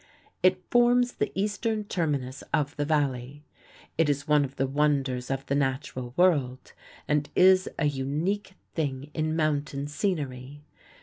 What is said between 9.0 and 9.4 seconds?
in